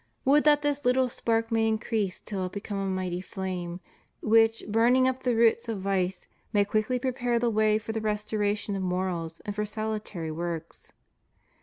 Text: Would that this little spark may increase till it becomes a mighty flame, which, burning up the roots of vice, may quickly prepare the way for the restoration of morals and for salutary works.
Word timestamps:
Would 0.25 0.45
that 0.45 0.63
this 0.63 0.83
little 0.83 1.09
spark 1.09 1.51
may 1.51 1.67
increase 1.67 2.19
till 2.19 2.43
it 2.47 2.53
becomes 2.53 2.87
a 2.87 2.91
mighty 2.91 3.21
flame, 3.21 3.81
which, 4.19 4.63
burning 4.67 5.07
up 5.07 5.21
the 5.21 5.35
roots 5.35 5.69
of 5.69 5.79
vice, 5.81 6.27
may 6.51 6.65
quickly 6.65 6.97
prepare 6.97 7.37
the 7.37 7.51
way 7.51 7.77
for 7.77 7.91
the 7.91 8.01
restoration 8.01 8.75
of 8.75 8.81
morals 8.81 9.41
and 9.45 9.53
for 9.55 9.63
salutary 9.63 10.31
works. 10.31 10.91